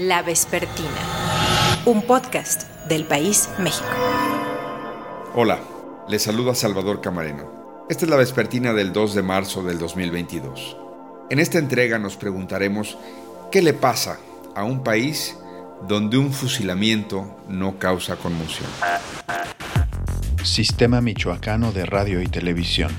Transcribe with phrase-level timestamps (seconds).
[0.00, 0.88] La Vespertina,
[1.84, 3.86] un podcast del País México.
[5.34, 5.60] Hola,
[6.08, 7.86] les saluda Salvador Camareno.
[7.90, 10.78] Esta es la Vespertina del 2 de marzo del 2022.
[11.28, 12.96] En esta entrega nos preguntaremos
[13.52, 14.18] qué le pasa
[14.54, 15.36] a un país
[15.86, 18.70] donde un fusilamiento no causa conmoción.
[20.42, 22.90] Sistema Michoacano de Radio y Televisión.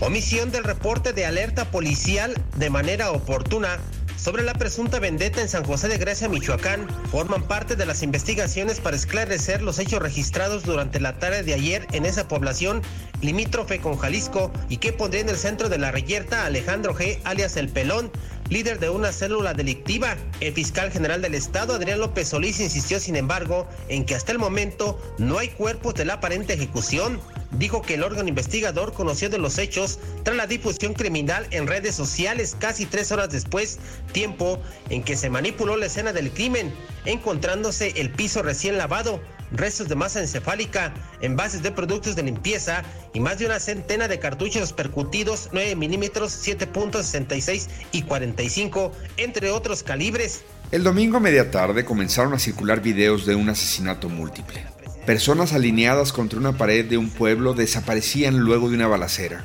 [0.00, 3.78] Omisión del reporte de alerta policial de manera oportuna
[4.20, 8.78] sobre la presunta vendetta en San José de Grecia, Michoacán, forman parte de las investigaciones
[8.78, 12.82] para esclarecer los hechos registrados durante la tarde de ayer en esa población
[13.22, 17.56] limítrofe con Jalisco y que pondría en el centro de la reyerta Alejandro G., alias
[17.56, 18.12] El Pelón,
[18.50, 20.16] líder de una célula delictiva.
[20.40, 24.38] El fiscal general del estado, Adrián López Solís, insistió, sin embargo, en que hasta el
[24.38, 27.20] momento no hay cuerpos de la aparente ejecución.
[27.52, 31.94] Dijo que el órgano investigador conoció de los hechos tras la difusión criminal en redes
[31.94, 33.78] sociales casi tres horas después,
[34.12, 36.72] tiempo en que se manipuló la escena del crimen,
[37.06, 39.20] encontrándose el piso recién lavado,
[39.52, 44.18] restos de masa encefálica, envases de productos de limpieza y más de una centena de
[44.18, 50.42] cartuchos percutidos 9 milímetros, 7.66 y 45, entre otros calibres.
[50.70, 54.64] El domingo a media tarde comenzaron a circular videos de un asesinato múltiple.
[55.04, 59.44] Personas alineadas contra una pared de un pueblo desaparecían luego de una balacera.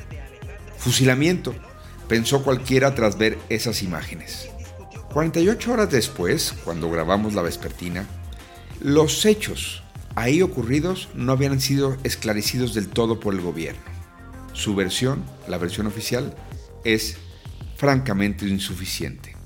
[0.78, 1.54] Fusilamiento,
[2.08, 4.48] pensó cualquiera tras ver esas imágenes.
[5.12, 8.06] 48 horas después, cuando grabamos la vespertina,
[8.80, 9.82] los hechos
[10.16, 13.82] ahí ocurridos no habían sido esclarecidos del todo por el gobierno.
[14.52, 16.34] Su versión, la versión oficial,
[16.84, 17.18] es
[17.76, 19.36] francamente insuficiente.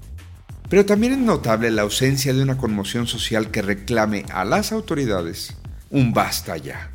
[0.71, 5.57] Pero también es notable la ausencia de una conmoción social que reclame a las autoridades
[5.91, 6.93] un basta ya.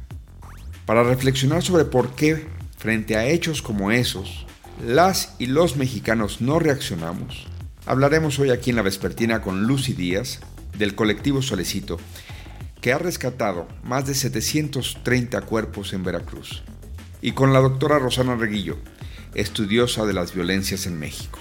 [0.86, 4.46] Para reflexionar sobre por qué, frente a hechos como esos,
[4.86, 7.48] las y los mexicanos no reaccionamos,
[7.86, 10.40] hablaremos hoy aquí en la Vespertina con Lucy Díaz,
[10.78, 12.00] del colectivo Solecito,
[12.86, 16.62] que ha rescatado más de 730 cuerpos en Veracruz,
[17.20, 18.78] y con la doctora Rosana Reguillo,
[19.34, 21.40] estudiosa de las violencias en México.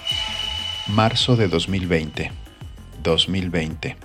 [0.87, 2.31] Marzo de 2020.
[3.03, 3.95] 2020.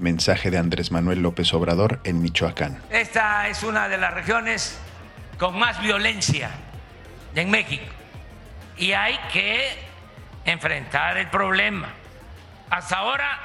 [0.00, 2.82] Mensaje de Andrés Manuel López Obrador en Michoacán.
[2.90, 4.76] Esta es una de las regiones
[5.38, 6.50] con más violencia
[7.36, 7.94] en México
[8.76, 9.68] y hay que
[10.44, 11.90] enfrentar el problema.
[12.70, 13.38] Hasta ahora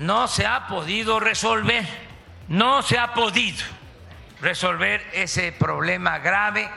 [0.00, 2.05] no se ha podido resolver,
[2.48, 3.64] no se ha podido
[4.40, 6.68] resolver ese problema grave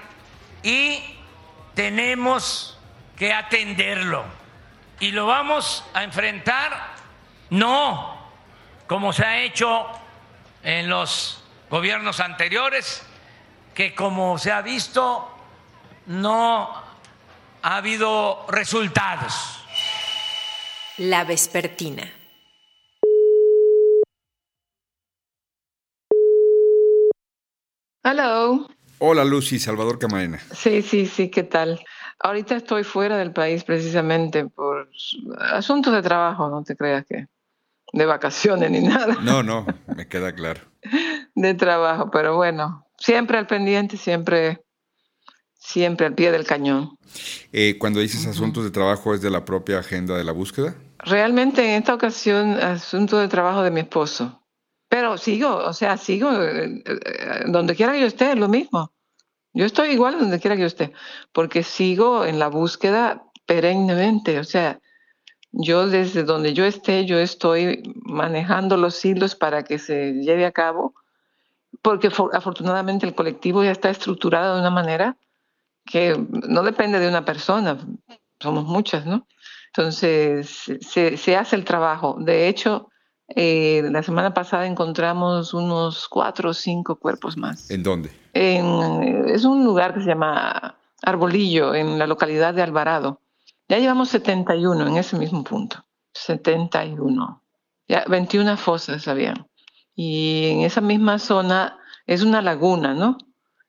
[0.63, 1.01] y
[1.75, 2.77] tenemos
[3.17, 4.23] que atenderlo.
[4.99, 6.95] Y lo vamos a enfrentar
[7.49, 8.17] no
[8.87, 9.87] como se ha hecho
[10.63, 13.05] en los gobiernos anteriores,
[13.73, 15.37] que como se ha visto
[16.07, 16.83] no
[17.61, 19.63] ha habido resultados.
[20.97, 22.18] La Vespertina.
[28.11, 28.65] Hello.
[28.97, 30.39] Hola Lucy, Salvador Camarena.
[30.51, 31.79] Sí, sí, sí, ¿qué tal?
[32.19, 34.89] Ahorita estoy fuera del país precisamente por
[35.51, 37.27] asuntos de trabajo, no te creas que
[37.93, 39.15] de vacaciones ni nada.
[39.21, 40.61] No, no, me queda claro.
[41.35, 44.63] de trabajo, pero bueno, siempre al pendiente, siempre,
[45.53, 46.97] siempre al pie del cañón.
[47.53, 50.73] Eh, cuando dices asuntos de trabajo, ¿es de la propia agenda de la búsqueda?
[50.97, 54.41] Realmente en esta ocasión, asunto de trabajo de mi esposo.
[54.89, 58.91] Pero sigo, o sea, sigo eh, eh, donde quiera que yo esté, es lo mismo.
[59.53, 60.93] Yo estoy igual donde quiera que yo esté,
[61.31, 64.79] porque sigo en la búsqueda perennemente, o sea,
[65.51, 70.51] yo desde donde yo esté, yo estoy manejando los hilos para que se lleve a
[70.51, 70.93] cabo,
[71.81, 75.17] porque afortunadamente el colectivo ya está estructurado de una manera
[75.85, 77.79] que no depende de una persona,
[78.39, 79.27] somos muchas, ¿no?
[79.67, 82.17] Entonces, se, hace el trabajo.
[82.19, 82.89] De hecho,
[83.35, 87.69] eh, la semana pasada encontramos unos cuatro o cinco cuerpos más.
[87.69, 88.11] ¿En dónde?
[88.33, 93.21] es un lugar que se llama Arbolillo, en la localidad de Alvarado.
[93.67, 95.85] Ya llevamos 71 en ese mismo punto.
[96.13, 97.43] 71.
[97.87, 99.47] Ya 21 fosas habían.
[99.95, 101.77] Y en esa misma zona
[102.07, 103.17] es una laguna, ¿no?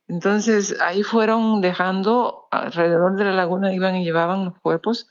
[0.08, 5.08] Entonces ahí fueron dejando, alrededor de la laguna iban y llevaban los cuerpos,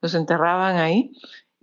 [0.00, 1.12] los enterraban ahí.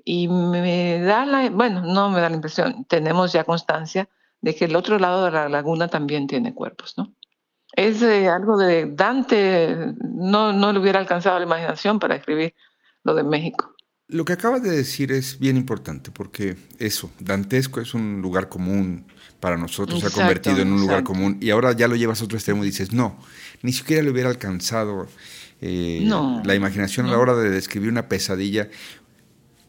[0.09, 4.07] Y me da la, bueno, no me da la impresión, tenemos ya constancia
[4.39, 7.13] de que el otro lado de la laguna también tiene cuerpos, ¿no?
[7.73, 12.55] Es eh, algo de Dante, no, no le hubiera alcanzado la imaginación para escribir
[13.03, 13.75] lo de México.
[14.07, 19.07] Lo que acabas de decir es bien importante porque eso, dantesco es un lugar común
[19.41, 22.23] para nosotros, se ha convertido en un lugar común y ahora ya lo llevas a
[22.23, 23.19] otro extremo y dices, no,
[23.61, 25.05] ni siquiera le hubiera alcanzado
[25.59, 26.09] eh,
[26.45, 28.69] la imaginación a la hora de describir una pesadilla.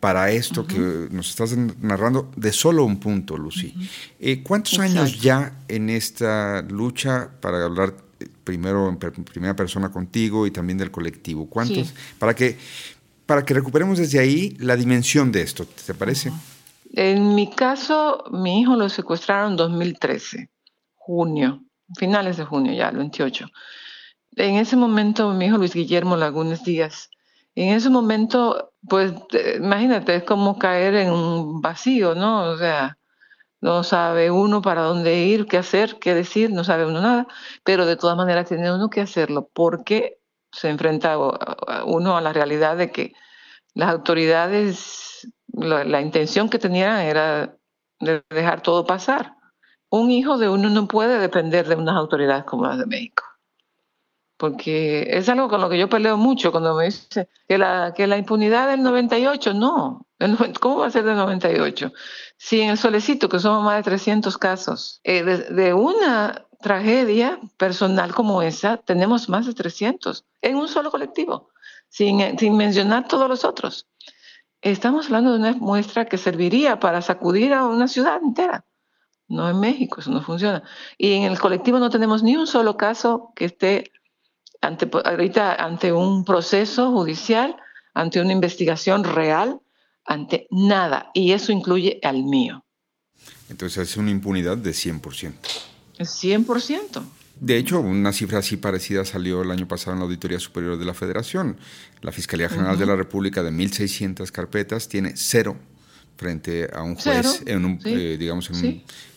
[0.00, 3.74] Para esto que nos estás narrando de solo un punto, Lucy.
[4.20, 10.46] Eh, ¿Cuántos años ya en esta lucha para hablar eh, primero en primera persona contigo
[10.46, 11.48] y también del colectivo?
[11.48, 11.92] ¿Cuántos?
[12.18, 12.56] Para que
[13.28, 16.32] para que recuperemos desde ahí la dimensión de esto, ¿te parece?
[16.94, 20.48] En mi caso, mi hijo lo secuestraron en 2013,
[20.94, 21.62] junio,
[21.94, 23.50] finales de junio ya, el 28.
[24.36, 27.10] En ese momento, mi hijo Luis Guillermo Lagunes Díaz,
[27.62, 29.12] en ese momento, pues
[29.56, 32.50] imagínate, es como caer en un vacío, ¿no?
[32.50, 32.98] O sea,
[33.60, 37.26] no sabe uno para dónde ir, qué hacer, qué decir, no sabe uno nada,
[37.64, 40.20] pero de todas maneras tiene uno que hacerlo porque
[40.52, 41.18] se enfrenta
[41.86, 43.14] uno a la realidad de que
[43.74, 47.56] las autoridades, la, intención que tenían era
[48.00, 49.34] de dejar todo pasar.
[49.90, 53.24] Un hijo de uno no puede depender de unas autoridades como las de México.
[54.38, 58.06] Porque es algo con lo que yo peleo mucho cuando me dice que la, que
[58.06, 60.06] la impunidad del 98, no.
[60.60, 61.92] ¿Cómo va a ser del 98?
[62.36, 68.14] Si en el solecito, que somos más de 300 casos, eh, de una tragedia personal
[68.14, 71.50] como esa, tenemos más de 300 en un solo colectivo,
[71.88, 73.88] sin, sin mencionar todos los otros.
[74.60, 78.64] Estamos hablando de una muestra que serviría para sacudir a una ciudad entera.
[79.28, 80.62] No en México, eso no funciona.
[80.96, 83.92] Y en el colectivo no tenemos ni un solo caso que esté
[84.60, 87.56] ante, ahorita ante un proceso judicial,
[87.94, 89.60] ante una investigación real,
[90.04, 91.10] ante nada.
[91.14, 92.64] Y eso incluye al mío.
[93.48, 95.32] Entonces es una impunidad de 100%.
[95.98, 97.02] 100%.
[97.40, 100.84] De hecho, una cifra así parecida salió el año pasado en la Auditoría Superior de
[100.84, 101.56] la Federación.
[102.02, 105.56] La Fiscalía General de la República de 1.600 carpetas tiene cero
[106.16, 108.50] frente a un juez, en un, eh, digamos,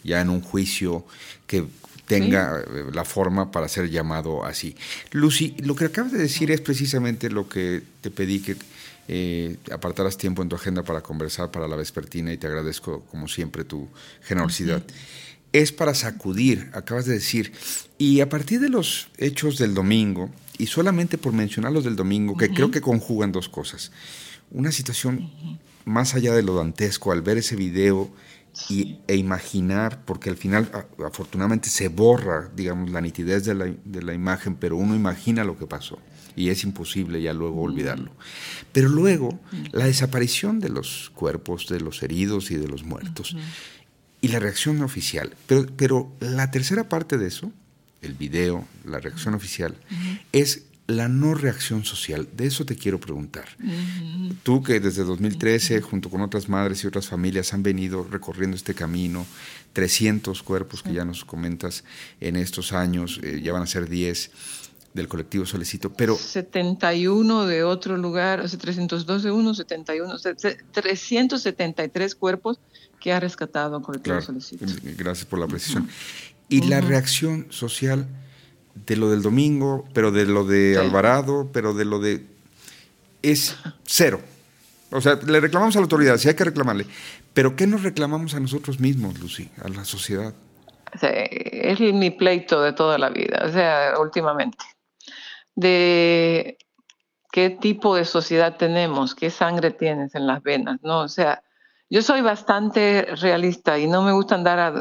[0.03, 1.05] ya en un juicio
[1.47, 1.65] que
[2.11, 4.75] tenga eh, la forma para ser llamado así.
[5.11, 8.57] Lucy, lo que acabas de decir es precisamente lo que te pedí que
[9.07, 13.27] eh, apartaras tiempo en tu agenda para conversar para la vespertina y te agradezco como
[13.27, 13.87] siempre tu
[14.23, 14.83] generosidad
[15.53, 17.51] es para sacudir, acabas de decir.
[17.97, 22.37] Y a partir de los hechos del domingo, y solamente por mencionar los del domingo,
[22.37, 23.91] que creo que conjugan dos cosas.
[24.49, 25.29] Una situación
[25.83, 28.09] más allá de lo dantesco, al ver ese video
[28.69, 30.69] y, e imaginar, porque al final
[31.05, 35.57] afortunadamente se borra, digamos, la nitidez de la, de la, imagen, pero uno imagina lo
[35.57, 35.99] que pasó
[36.35, 38.11] y es imposible ya luego olvidarlo.
[38.71, 39.39] Pero luego,
[39.71, 43.35] la desaparición de los cuerpos, de los heridos y de los muertos
[44.21, 45.35] y la reacción oficial.
[45.47, 47.51] Pero, pero la tercera parte de eso,
[48.01, 49.75] el video, la reacción oficial,
[50.31, 52.27] es la no reacción social.
[52.35, 53.45] De eso te quiero preguntar.
[54.43, 58.73] Tú que desde 2013, junto con otras madres y otras familias, han venido recorriendo este
[58.73, 59.25] camino,
[59.73, 61.83] 300 cuerpos que ya nos comentas
[62.19, 64.31] en estos años, eh, ya van a ser 10
[64.93, 66.15] del colectivo Solecito, pero...
[66.15, 70.17] 71 de otro lugar, o sea, 302 de uno, 71,
[70.71, 72.59] 373 cuerpos
[72.99, 74.65] que ha rescatado el colectivo Solecito.
[74.97, 75.87] Gracias por la precisión.
[76.49, 78.07] Y la reacción social
[78.73, 82.25] de lo del domingo, pero de lo de Alvarado, pero de lo de...
[83.21, 84.21] es cero.
[84.91, 86.85] O sea, le reclamamos a la autoridad, sí hay que reclamarle.
[87.33, 90.33] Pero ¿qué nos reclamamos a nosotros mismos, Lucy, a la sociedad?
[91.01, 94.57] es mi pleito de toda la vida, o sea, últimamente
[95.55, 96.57] de
[97.31, 101.01] qué tipo de sociedad tenemos, qué sangre tienes en las venas, ¿no?
[101.01, 101.43] O sea,
[101.89, 104.73] yo soy bastante realista y no me gusta andar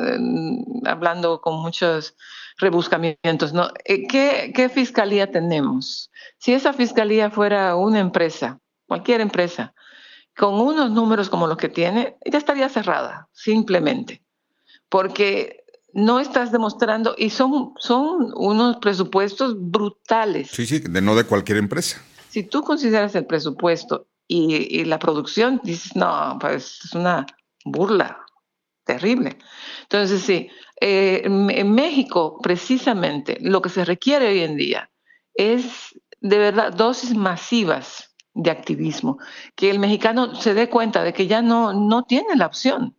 [0.87, 2.17] hablando con muchos
[2.61, 3.71] rebuscamientos, ¿no?
[3.85, 6.11] Eh, ¿Qué, ¿Qué fiscalía tenemos?
[6.39, 9.75] Si esa fiscalía fuera una empresa, cualquier empresa,
[10.37, 14.23] con unos números como los que tiene, ya estaría cerrada, simplemente.
[14.89, 20.51] Porque no estás demostrando, y son, son unos presupuestos brutales.
[20.51, 22.03] Sí, sí, de no de cualquier empresa.
[22.29, 27.27] Si tú consideras el presupuesto y, la producción, dices, no, pues es una
[27.65, 28.25] burla
[28.91, 29.37] terrible.
[29.83, 34.91] Entonces, sí, eh, en México, precisamente, lo que se requiere hoy en día
[35.35, 35.65] es
[36.21, 39.19] de verdad dosis masivas de activismo,
[39.55, 42.97] que el mexicano se dé cuenta de que ya no, no tiene la opción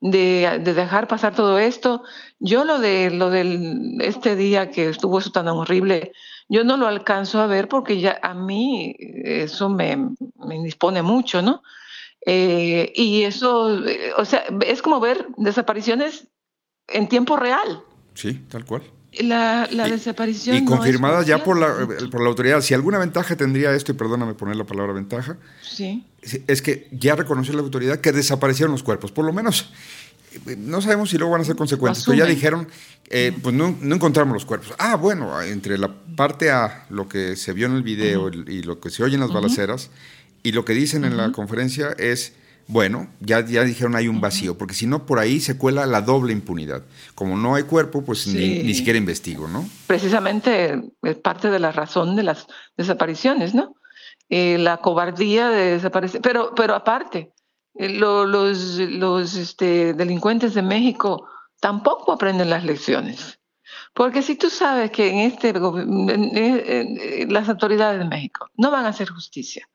[0.00, 2.02] de, dejar pasar todo esto.
[2.38, 6.12] Yo lo de lo del este día que estuvo eso tan horrible,
[6.48, 9.96] yo no lo alcanzo a ver porque ya a mí eso me,
[10.46, 11.62] me indispone mucho, ¿no?
[12.26, 13.78] Eh, y eso,
[14.16, 16.28] o sea, es como ver desapariciones
[16.88, 17.82] en tiempo real.
[18.14, 18.82] Sí, tal cual.
[19.20, 20.56] La, la desaparición.
[20.56, 22.60] Y confirmada ya por la, por la autoridad.
[22.62, 26.04] Si alguna ventaja tendría esto, y perdóname poner la palabra ventaja, sí.
[26.22, 29.12] es que ya reconoció la autoridad que desaparecieron los cuerpos.
[29.12, 29.70] Por lo menos,
[30.58, 32.68] no sabemos si luego van a ser consecuentes, pero ya dijeron,
[33.08, 34.74] eh, pues no, no, encontramos los cuerpos.
[34.78, 38.80] Ah, bueno, entre la parte A, lo que se vio en el video y lo
[38.80, 39.90] que se oye en las balaceras,
[40.44, 42.36] Y lo que dicen en la conferencia es,
[42.66, 46.02] bueno, ya, ya dijeron hay un vacío, porque si no, por ahí se cuela la
[46.02, 46.84] doble impunidad.
[47.14, 49.66] Como no hay cuerpo, pues ni, ni, siquiera investigo, ¿no?
[49.86, 52.46] Precisamente es parte de la razón de las
[52.76, 53.74] desapariciones, ¿no?
[54.28, 56.20] Eh, la cobardía de desaparecer.
[56.20, 57.32] Pero, pero aparte,
[57.74, 61.26] eh, lo, los, los este, delincuentes de México
[61.58, 63.40] tampoco aprenden las lecciones.
[63.94, 68.90] Porque si tú sabes que en este en, las autoridades de México no van a
[68.90, 69.66] hacer justicia,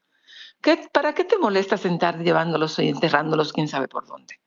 [0.62, 4.40] ¿qué, ¿para qué te molesta sentar llevándolos y enterrándolos quién sabe por dónde?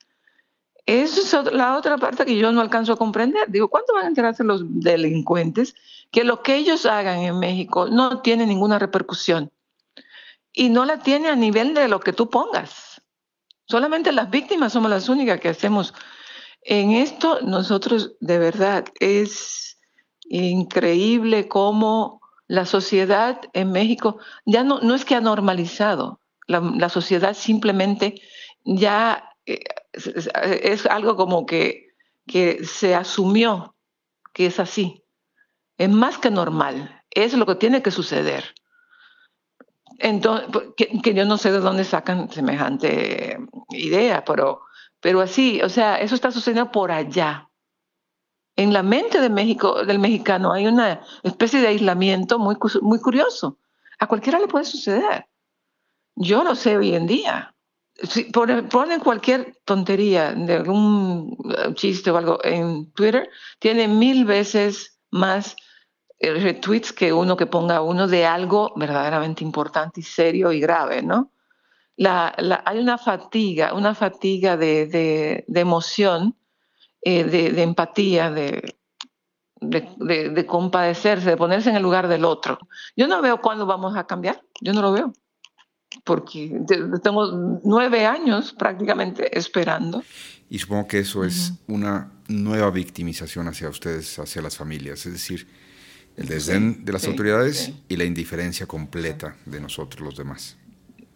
[0.85, 3.49] Esa es la otra parte que yo no alcanzo a comprender.
[3.50, 5.75] Digo, ¿cuándo van a enterarse los delincuentes
[6.11, 9.52] que lo que ellos hagan en México no tiene ninguna repercusión?
[10.52, 13.00] Y no la tiene a nivel de lo que tú pongas.
[13.66, 15.95] Solamente las víctimas somos las únicas que hacemos
[16.62, 19.78] en esto nosotros de verdad es
[20.25, 22.21] increíble cómo
[22.52, 28.21] la sociedad en México ya no, no es que ha normalizado, la, sociedad simplemente
[28.62, 31.94] ya eh, es, algo como que,
[32.26, 33.75] que se asumió
[34.35, 35.02] que es así.
[35.78, 38.44] Es más que normal, es lo que tiene que suceder.
[39.99, 43.38] Entonces, que, que, yo no sé de dónde sacan semejante
[43.71, 44.61] idea, pero
[45.00, 47.49] pero así, o sea, eso está sucediendo por allá.
[48.56, 53.59] En la mente de México, del mexicano hay una especie de aislamiento muy, muy curioso.
[53.99, 55.26] A cualquiera le puede suceder.
[56.14, 57.54] Yo lo sé hoy en día.
[57.94, 63.28] Si ponen cualquier tontería de algún eh, chiste o algo en Twitter,
[63.59, 65.56] tiene mil veces más
[66.18, 71.02] eh, retweets que uno que ponga uno de algo verdaderamente importante y serio y grave,
[71.02, 71.32] ¿no?
[71.97, 76.37] la, hay una fatiga, una fatiga de, emoción,
[77.04, 78.76] eh, de, empatía, de,
[79.61, 82.59] de, compadecerse, de ponerse en el lugar del otro.
[82.97, 85.12] Yo no veo cuándo vamos a cambiar, yo no lo veo,
[86.04, 86.61] porque
[87.02, 90.04] tengo nueve años prácticamente esperando.
[90.49, 95.49] Y supongo que eso es una nueva victimización hacia ustedes, hacia las familias, es decir,
[96.16, 100.56] el desdén de las autoridades y la indiferencia completa de nosotros los demás.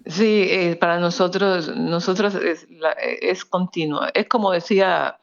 [0.06, 2.66] Sí, eh, para nosotros, nosotros es,
[3.20, 4.02] es continuo.
[4.14, 5.18] Es como decía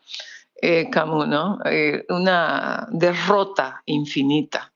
[0.66, 1.60] eh, Camus, ¿no?
[1.66, 4.72] Eh, una derrota infinita.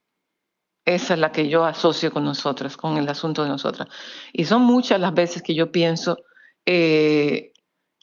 [0.84, 3.88] Esa es la que yo asocio con nosotras, con el asunto de nosotras.
[4.34, 6.18] Y son muchas las veces que yo pienso
[6.66, 7.54] que,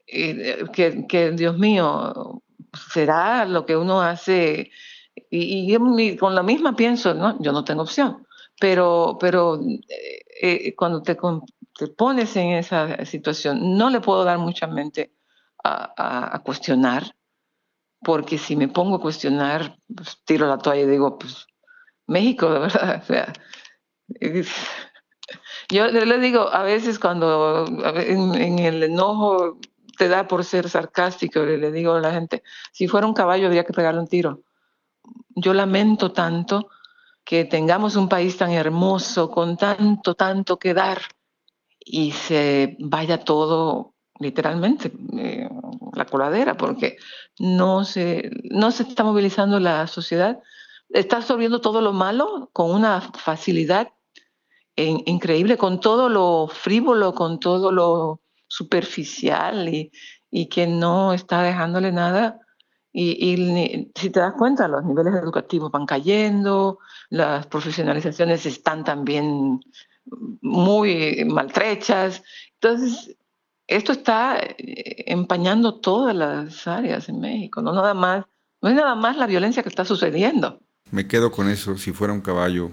[0.07, 2.43] que, Dios mío,
[2.93, 4.71] será lo que uno hace.
[5.31, 7.37] Y, y, con la misma pienso, ¿no?
[7.43, 8.27] Yo no tengo opción.
[8.59, 9.61] Pero, pero
[10.77, 11.19] cuando te,
[11.79, 15.13] te pones en esa situación, no le puedo dar mucha mente
[15.63, 17.15] a, cuestionar,
[18.05, 21.47] porque si me pongo a cuestionar, pues, tiro la toalla y digo, pues
[22.07, 23.33] México, de verdad, o sea,
[25.71, 29.59] yo le digo, a veces cuando en, el enojo
[29.97, 32.43] te da por ser sarcástico, le, digo a la gente,
[32.73, 34.43] si fuera un caballo habría que pegarle un tiro.
[35.35, 36.69] Yo lamento tanto
[37.25, 41.01] que tengamos un país tan hermoso, con tanto, tanto que dar,
[41.81, 45.49] y se vaya todo literalmente eh,
[45.93, 46.97] la coladera, porque
[47.39, 50.41] no se, no se está movilizando la sociedad,
[50.91, 53.89] está absorbiendo todo lo malo con una facilidad
[54.77, 59.93] increíble, con todo lo frívolo, con todo lo superficial y,
[60.31, 62.41] y que no está dejándole nada.
[62.93, 66.79] Y, y, si te das cuenta, los niveles educativos van cayendo,
[67.11, 69.61] las profesionalizaciones están también
[70.41, 72.23] muy maltrechas.
[72.55, 73.17] Entonces,
[73.67, 78.25] esto está eh, empañando todas las áreas en México, no nada más,
[78.61, 80.61] no es nada más la violencia que está sucediendo.
[80.91, 82.71] Me quedo con eso, si fuera un caballo,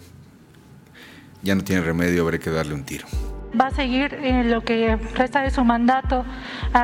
[1.41, 3.07] ya no tiene remedio, habré que darle un tiro.
[3.59, 6.23] ¿Va a seguir en lo que resta de su mandato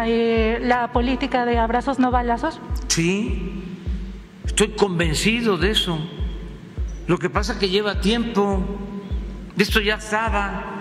[0.05, 2.59] eh, la política de abrazos no balazos?
[2.87, 3.63] Sí,
[4.45, 5.97] estoy convencido de eso.
[7.07, 8.61] Lo que pasa es que lleva tiempo.
[9.57, 10.76] Esto ya estaba,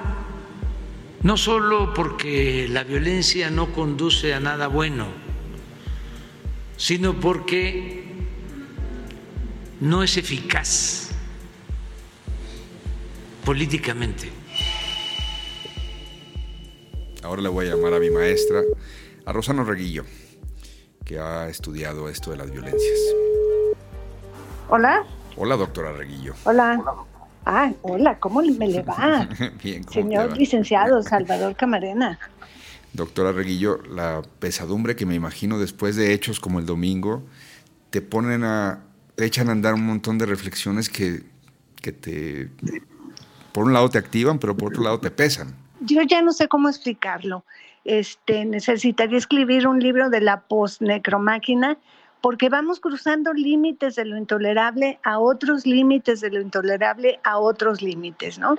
[1.22, 5.06] no solo porque la violencia no conduce a nada bueno,
[6.76, 8.04] sino porque
[9.80, 11.10] no es eficaz
[13.44, 14.30] políticamente.
[17.22, 18.62] Ahora le voy a llamar a mi maestra,
[19.24, 20.04] a Rosana Reguillo,
[21.04, 22.98] que ha estudiado esto de las violencias.
[24.68, 25.04] Hola.
[25.36, 26.34] Hola, doctora Reguillo.
[26.44, 26.82] Hola.
[27.48, 29.28] Ah, hola, ¿cómo me le va?
[29.62, 32.18] Bien, ¿cómo Señor licenciado Salvador Camarena.
[32.92, 37.22] Doctora Reguillo, la pesadumbre que me imagino después de hechos como el domingo,
[37.90, 38.82] te ponen a,
[39.14, 41.22] te echan a andar un montón de reflexiones que,
[41.80, 42.50] que te,
[43.52, 45.54] por un lado te activan, pero por otro lado te pesan.
[45.82, 47.44] yo ya no sé cómo explicarlo.
[47.84, 51.78] Este, necesitaría escribir un libro de la post-necromáquina
[52.20, 57.82] porque vamos cruzando límites de lo intolerable a otros límites de lo intolerable a otros
[57.82, 58.56] límites, ¿no?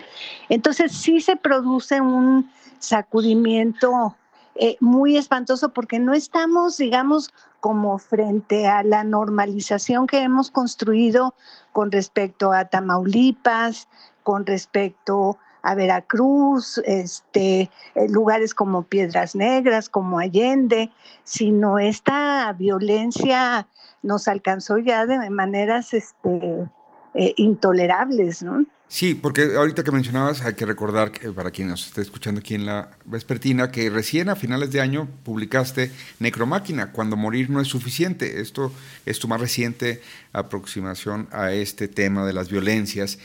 [0.50, 2.50] Entonces sí se produce un
[2.80, 4.16] sacudimiento
[4.56, 11.36] eh, muy espantoso porque no estamos, digamos, como frente a la normalización que hemos construido
[11.72, 13.88] con respecto a Tamaulipas,
[14.24, 15.38] con respecto
[15.68, 20.92] a Veracruz, este, eh, lugares como Piedras Negras, como Allende,
[21.26, 23.68] sino esta violencia
[24.02, 26.70] nos alcanzó ya de maneras este,
[27.16, 28.66] eh, intolerables, ¿no?
[28.88, 32.56] Sí, porque ahorita que mencionabas, hay que recordar, que para quien nos esté escuchando aquí
[32.56, 37.68] en la Vespertina, que recién a finales de año publicaste Necromáquina, cuando morir no es
[37.68, 38.40] suficiente.
[38.40, 38.72] Esto
[39.06, 43.20] es tu más reciente aproximación a este tema de las violencias.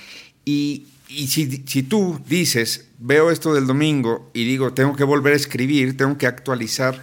[0.44, 5.34] Y, y si, si tú dices, veo esto del domingo y digo, tengo que volver
[5.34, 7.02] a escribir, tengo que actualizar,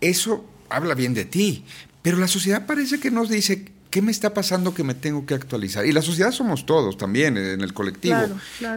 [0.00, 1.64] eso habla bien de ti.
[2.02, 5.34] Pero la sociedad parece que nos dice, ¿qué me está pasando que me tengo que
[5.34, 5.86] actualizar?
[5.86, 8.18] Y la sociedad somos todos también, en el colectivo.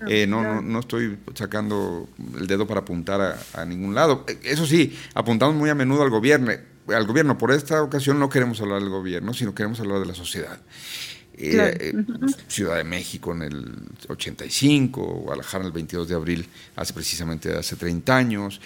[0.07, 2.07] Eh, no, no, estoy sacando
[2.37, 4.25] el dedo para apuntar a, ningún lado.
[4.43, 6.51] Eso sí, apuntamos muy a menudo al gobierno.
[6.87, 10.15] Al gobierno, por esta ocasión no queremos hablar del gobierno, sino queremos hablar de la
[10.15, 10.61] sociedad.
[11.37, 11.93] Eh, eh,
[12.47, 13.75] Ciudad de México en el
[14.07, 18.59] 85, Guadalajara el 22 de abril, hace precisamente hace 30 años.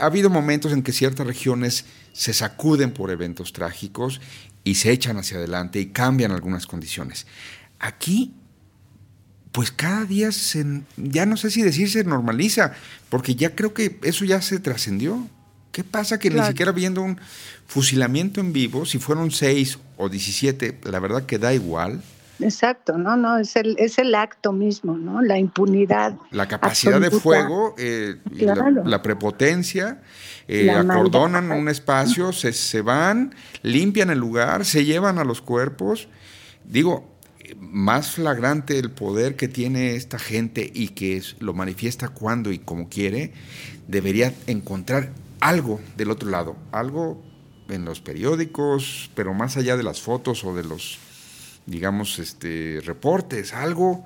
[0.00, 4.20] ha habido momentos en que ciertas regiones se sacuden por eventos trágicos
[4.64, 7.26] y se echan hacia adelante y cambian algunas condiciones.
[7.78, 8.34] Aquí,
[9.52, 12.72] pues cada día se, ya no sé si decir se normaliza,
[13.08, 15.28] porque ya creo que eso ya se trascendió.
[15.76, 17.20] ¿Qué pasa que ni siquiera viendo un
[17.66, 22.00] fusilamiento en vivo, si fueron seis o diecisiete, la verdad que da igual?
[22.40, 25.20] Exacto, no, no, es el, es el acto mismo, ¿no?
[25.20, 26.16] La impunidad.
[26.30, 28.16] La capacidad de fuego, eh,
[28.86, 30.00] la, prepotencia,
[30.48, 36.08] eh, acordonan un espacio, se, se van, limpian el lugar, se llevan a los cuerpos.
[36.64, 37.18] Digo,
[37.60, 42.88] más flagrante el poder que tiene esta gente y que lo manifiesta cuando y como
[42.88, 43.34] quiere,
[43.86, 45.10] debería encontrar
[45.40, 47.22] algo del otro lado, algo
[47.68, 50.98] en los periódicos, pero más allá de las fotos o de los
[51.66, 54.04] digamos, este, reportes, algo.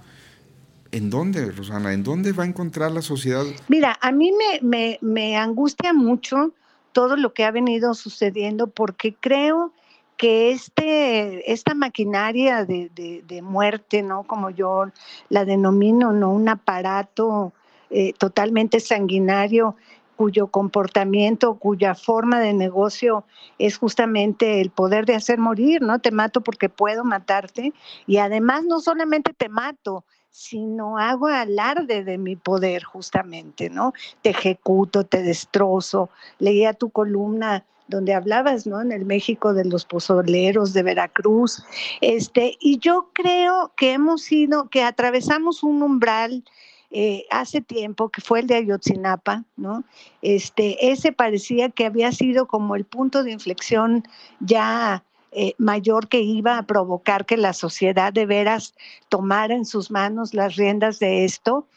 [0.93, 1.93] ¿En dónde, Rosana?
[1.93, 3.45] ¿En dónde va a encontrar la sociedad?
[3.69, 6.53] Mira, a mí me, me, angustia mucho
[6.93, 9.73] todo lo que ha venido sucediendo porque creo
[10.17, 12.91] que este, esta maquinaria de,
[13.25, 14.25] de, muerte, ¿no?
[14.25, 14.87] Como yo
[15.29, 16.33] la denomino, ¿no?
[16.33, 17.53] Un aparato
[17.91, 19.77] eh, totalmente sanguinario
[20.21, 23.25] cuyo comportamiento, cuya forma de negocio
[23.59, 25.99] es justamente el poder de hacer morir, ¿no?
[25.99, 27.73] Te mato porque puedo matarte
[28.07, 33.95] y además no solamente te mato, sino hago alarde de mi poder justamente, ¿no?
[34.21, 36.11] Te ejecuto, te destrozo.
[36.39, 38.83] Leía tu columna donde hablabas, ¿no?
[38.83, 41.65] En el México de los pozoleros de Veracruz.
[42.03, 46.45] Este, y yo creo que hemos sido, que atravesamos un umbral
[46.91, 49.85] eh, hace tiempo, que fue el de Ayotzinapa, ¿no?
[50.23, 54.03] Este, ese parecía que había sido como el punto de inflexión
[54.41, 58.75] ya eh, mayor que iba a provocar que la sociedad de veras
[59.09, 61.69] tomara en sus manos las riendas de esto,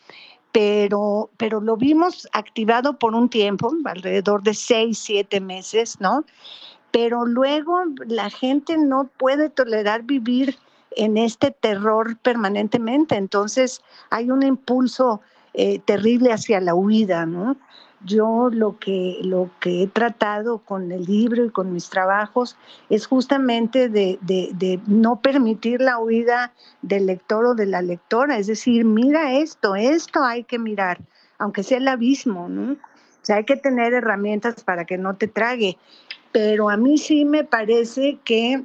[0.51, 6.25] pero, pero lo vimos activado por un tiempo, alrededor de seis, siete meses, ¿no?
[6.89, 10.57] Pero luego la gente no puede tolerar vivir
[10.97, 13.15] en este terror permanentemente.
[13.15, 15.21] Entonces hay un impulso
[15.53, 17.55] eh, terrible hacia la huida, ¿no?
[18.05, 22.57] Yo lo que, lo que he tratado con el libro y con mis trabajos
[22.89, 28.47] es justamente de, de, no permitir la huida del lector o de la lectora, es
[28.47, 30.99] decir, mira esto, esto hay que mirar,
[31.37, 32.73] aunque sea el abismo, ¿no?
[32.73, 35.77] O sea, hay que tener herramientas para que no te trague.
[36.33, 38.63] Pero a mí sí me parece que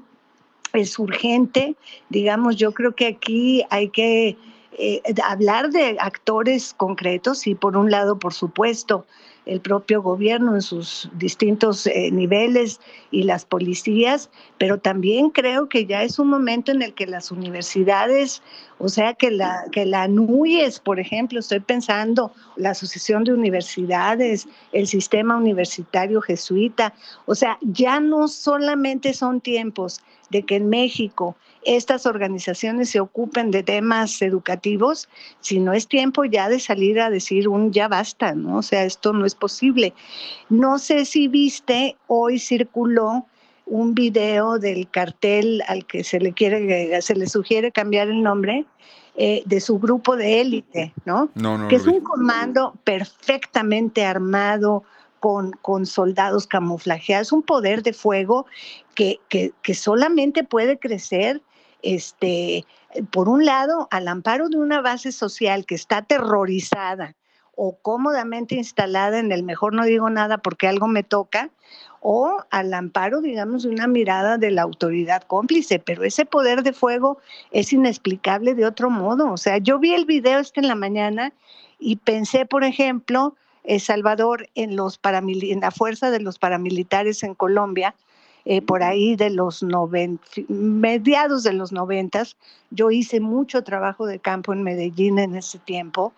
[0.81, 1.77] es urgente.
[2.09, 4.37] Digamos, yo creo que aquí hay que
[4.73, 9.07] eh, hablar de actores concretos y por un lado, por supuesto,
[9.49, 15.87] el propio gobierno en sus distintos eh, niveles y las policías, pero también creo que
[15.87, 18.43] ya es un momento en el que las universidades,
[18.79, 24.47] o sea, que la, que la NUYES, por ejemplo, estoy pensando, la Asociación de Universidades,
[24.73, 26.95] el sistema universitario jesuita,
[27.27, 33.51] o sea, ya no solamente son tiempos de que en México estas organizaciones se ocupen
[33.51, 35.09] de temas educativos,
[35.41, 38.59] sino es tiempo ya de salir a decir un ya basta, ¿no?
[38.59, 39.93] O sea, esto no es posible.
[40.49, 43.27] No sé si viste, hoy circuló
[43.69, 48.67] un video del cartel al que se le quiere, se le sugiere cambiar el nombre,
[49.17, 51.29] eh, de su grupo de élite, ¿no?
[51.35, 54.85] No, no que es un comando perfectamente armado,
[55.21, 58.47] con, con soldados camuflajeados, un poder de fuego
[58.95, 61.43] que, que, que solamente puede crecer,
[61.83, 62.65] este,
[63.11, 67.15] por un lado, al amparo de una base social que está aterrorizada
[67.55, 71.51] o cómodamente instalada en el mejor no digo nada porque algo me toca,
[72.01, 76.73] o al amparo, digamos, de una mirada de la autoridad cómplice, pero ese poder de
[76.73, 77.19] fuego
[77.51, 79.33] es inexplicable de otro modo.
[79.33, 81.33] O sea, yo vi el video este en la mañana
[81.79, 83.35] y pensé, por ejemplo,
[83.65, 85.01] eh, Salvador, en, los
[85.35, 87.95] en la fuerza de los paramilitares en Colombia,
[88.45, 92.37] eh, por ahí de los noven- mediados de los noventas,
[92.71, 96.15] yo hice mucho trabajo de campo en Medellín en ese tiempo,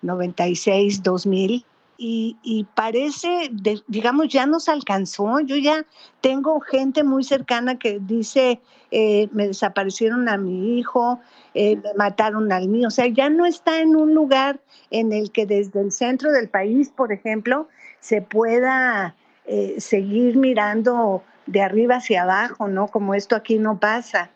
[0.00, 1.64] 96, 2000,
[1.96, 3.50] y, y parece,
[3.86, 5.40] digamos, ya nos alcanzó.
[5.40, 5.84] Yo ya
[6.20, 11.20] tengo gente muy cercana que dice, eh, me desaparecieron a mi hijo,
[11.54, 12.88] eh, me mataron al mío.
[12.88, 16.48] O sea, ya no está en un lugar en el que desde el centro del
[16.48, 17.68] país, por ejemplo,
[18.00, 19.14] se pueda
[19.46, 22.88] eh, seguir mirando de arriba hacia abajo, ¿no?
[22.88, 24.30] Como esto aquí no pasa.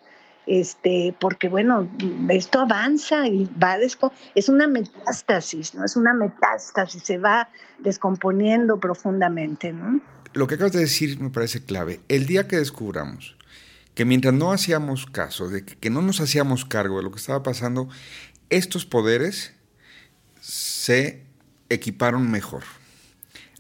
[0.48, 1.86] Este, porque bueno,
[2.30, 3.76] esto avanza y va
[4.34, 5.84] es una metástasis, ¿no?
[5.84, 10.00] Es una metástasis, se va descomponiendo profundamente, ¿no?
[10.32, 12.00] Lo que acabas de decir me parece clave.
[12.08, 13.36] El día que descubramos
[13.94, 17.18] que mientras no hacíamos caso, de que, que no nos hacíamos cargo de lo que
[17.18, 17.90] estaba pasando,
[18.48, 19.52] estos poderes
[20.40, 21.24] se
[21.68, 22.62] equiparon mejor,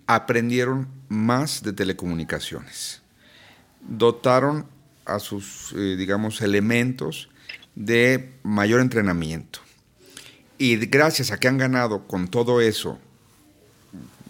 [0.06, 3.02] aprendieron más de telecomunicaciones,
[3.86, 4.77] dotaron
[5.08, 7.28] a sus, eh, digamos, elementos
[7.74, 9.60] de mayor entrenamiento.
[10.58, 12.98] Y gracias a que han ganado con todo eso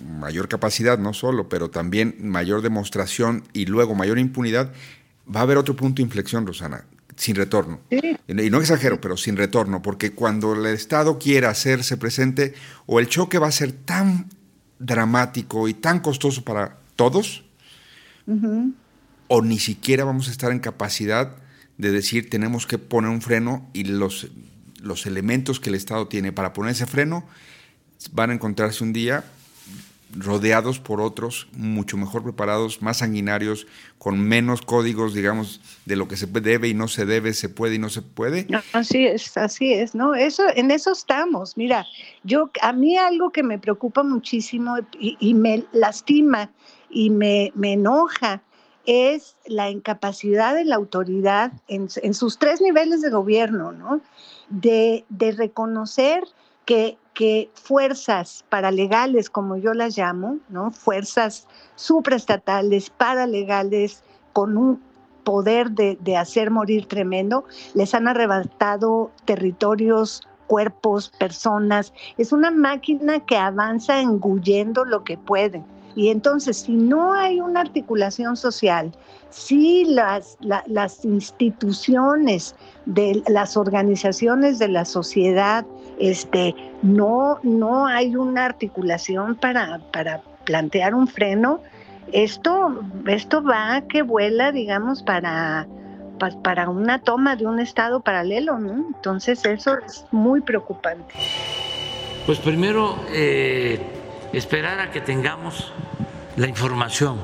[0.07, 4.73] mayor capacidad, no solo, pero también mayor demostración y luego mayor impunidad,
[5.35, 6.85] va a haber otro punto de inflexión, Rosana,
[7.17, 7.81] sin retorno.
[7.91, 12.55] Y no exagero, pero sin retorno, porque cuando el Estado quiera hacerse presente,
[12.87, 14.29] o el choque va a ser tan
[14.79, 17.45] dramático y tan costoso para todos,
[18.27, 18.75] Ujú.
[19.29, 21.37] O ni siquiera vamos a estar en capacidad
[21.77, 24.29] de decir tenemos que poner un freno y los,
[24.83, 27.25] los elementos que el Estado tiene para poner ese freno
[28.13, 29.25] van a encontrarse un día
[30.17, 33.67] rodeados por otros mucho mejor preparados, más sanguinarios,
[33.99, 37.75] con menos códigos, digamos, de lo que se debe y no se debe, se puede
[37.75, 38.47] y no se puede.
[38.73, 40.15] Así es, así es, ¿no?
[40.15, 41.57] Eso, en eso estamos.
[41.57, 41.87] Mira,
[42.25, 46.51] yo, a mí algo que me preocupa muchísimo y, y me lastima
[46.91, 48.43] y me, me enoja
[48.89, 54.01] es la incapacidad de la autoridad en, sus tres niveles de gobierno, ¿no?
[54.49, 56.25] De, de reconocer
[56.65, 60.71] que, que fuerzas paralegales, como yo las llamo, ¿no?
[60.71, 64.83] Fuerzas supraestatales, paralegales, con un
[65.23, 71.93] poder de, de hacer morir tremendo, les han arrebatado territorios, cuerpos, personas.
[72.17, 75.63] Es una máquina que avanza engullendo lo que puede.
[75.95, 78.93] Y entonces, si no hay una articulación social,
[79.31, 82.55] si las, la, las instituciones
[82.87, 85.67] de las organizaciones de la sociedad,
[85.99, 91.61] este, no, no hay una articulación para, para plantear un freno,
[92.13, 95.67] esto, esto va que vuela, digamos, para,
[96.19, 98.57] pa- para una toma de un estado paralelo.
[98.59, 101.13] Entonces eso es muy preocupante.
[102.25, 103.79] Pues primero, eh,
[104.33, 105.73] esperar a que tengamos
[106.37, 107.19] la información,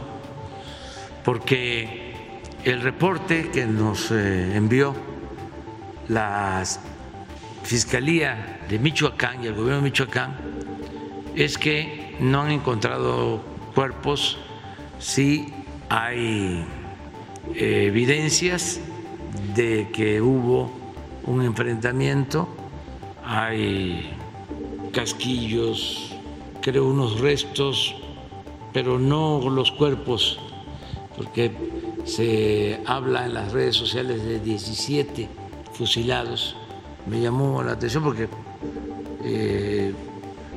[1.24, 2.04] porque
[2.64, 4.94] el reporte que nos eh, envió
[6.08, 6.62] la
[7.62, 10.36] Fiscalía de Michoacán y el gobierno de Michoacán
[11.34, 13.42] es que no han encontrado
[13.74, 14.38] cuerpos,
[14.98, 15.52] sí
[15.88, 16.64] hay
[17.54, 18.80] eh, evidencias
[19.54, 20.70] de que hubo
[21.24, 22.48] un enfrentamiento,
[23.24, 24.10] hay
[24.92, 26.13] casquillos,
[26.64, 27.94] creo unos restos,
[28.72, 30.40] pero no los cuerpos,
[31.14, 31.52] porque
[32.06, 35.28] se habla en las redes sociales de 17
[35.74, 36.56] fusilados.
[37.06, 38.28] Me llamó la atención porque
[39.24, 39.92] eh,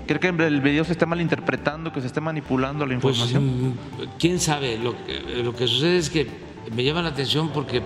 [0.07, 3.71] ¿Cree que el video se está malinterpretando, que se está manipulando la pues, información?
[3.71, 3.73] mm,
[4.17, 6.25] quién sabe, lo que, lo que sucede es que
[6.73, 7.81] me llama la atención porque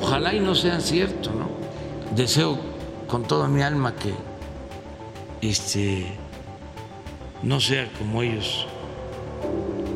[0.00, 1.50] ojalá y no sean cierto, ¿no?
[2.16, 2.58] Deseo
[3.06, 4.14] con toda mi alma que
[5.46, 6.23] este
[7.44, 8.66] no sea como ellos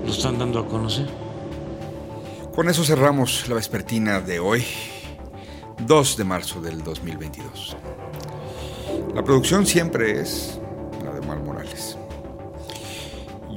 [0.04, 1.08] lo están dando a conocer.
[2.54, 4.64] Con eso cerramos la vespertina de hoy,
[5.86, 7.76] 2 de marzo del 2022.
[9.14, 10.60] La producción siempre es
[11.04, 11.96] la de Mal Morales.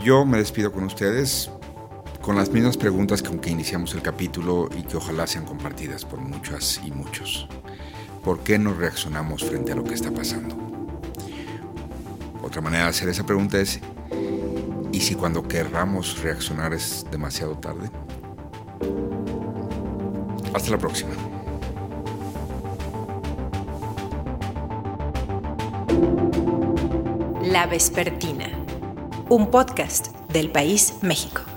[0.03, 1.51] Yo me despido con ustedes
[2.21, 6.19] con las mismas preguntas con que iniciamos el capítulo y que ojalá sean compartidas por
[6.19, 7.47] muchas y muchos.
[8.23, 10.70] por qué no reaccionamos frente a lo que está pasando.
[12.51, 13.79] Otra manera de hacer esa pregunta es,
[14.91, 17.89] ¿y si cuando querramos reaccionar es demasiado tarde?
[20.53, 21.11] Hasta la próxima.
[27.41, 28.49] La Vespertina,
[29.29, 31.50] un podcast del País México.